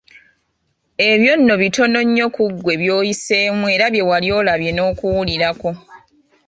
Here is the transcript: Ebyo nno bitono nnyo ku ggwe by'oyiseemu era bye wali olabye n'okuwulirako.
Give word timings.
Ebyo 1.09 1.33
nno 1.39 1.53
bitono 1.61 1.99
nnyo 2.05 2.27
ku 2.35 2.43
ggwe 2.53 2.73
by'oyiseemu 2.81 3.65
era 3.75 3.85
bye 3.93 4.05
wali 4.09 4.27
olabye 4.39 4.71
n'okuwulirako. 4.73 5.69